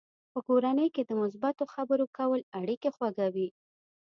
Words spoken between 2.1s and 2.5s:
کول